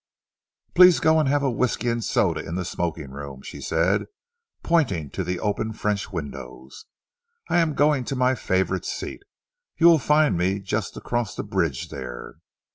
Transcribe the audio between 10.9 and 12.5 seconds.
across the bridge there."